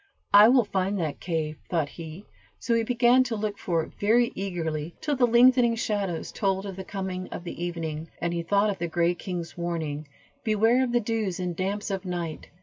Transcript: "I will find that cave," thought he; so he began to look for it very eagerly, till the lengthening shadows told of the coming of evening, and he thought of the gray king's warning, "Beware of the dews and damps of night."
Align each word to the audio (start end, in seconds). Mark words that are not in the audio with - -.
"I 0.33 0.47
will 0.49 0.65
find 0.65 0.97
that 0.97 1.19
cave," 1.19 1.57
thought 1.69 1.89
he; 1.89 2.25
so 2.57 2.73
he 2.73 2.81
began 2.81 3.23
to 3.25 3.35
look 3.35 3.59
for 3.59 3.83
it 3.83 3.93
very 3.99 4.31
eagerly, 4.33 4.95
till 4.99 5.15
the 5.15 5.27
lengthening 5.27 5.75
shadows 5.75 6.31
told 6.31 6.65
of 6.65 6.75
the 6.75 6.83
coming 6.83 7.27
of 7.29 7.45
evening, 7.45 8.09
and 8.19 8.33
he 8.33 8.41
thought 8.41 8.71
of 8.71 8.79
the 8.79 8.87
gray 8.87 9.13
king's 9.13 9.55
warning, 9.55 10.07
"Beware 10.43 10.83
of 10.83 10.91
the 10.91 10.99
dews 11.01 11.39
and 11.39 11.55
damps 11.55 11.91
of 11.91 12.03
night." 12.03 12.49